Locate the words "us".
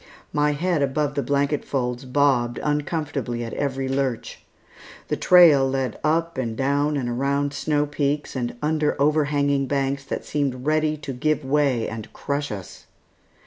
12.51-12.87